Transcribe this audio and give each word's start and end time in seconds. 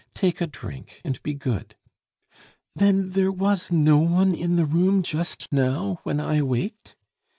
Take 0.15 0.41
a 0.41 0.47
drink 0.47 0.99
and 1.03 1.21
be 1.21 1.35
good" 1.35 1.75
"Then 2.75 3.11
was 3.37 3.67
there 3.67 3.77
no 3.77 3.99
one 3.99 4.33
in 4.33 4.55
the 4.55 4.65
room 4.65 5.03
just 5.03 5.47
now, 5.53 5.99
when 6.01 6.19
I 6.19 6.41
waked?..." 6.41 6.95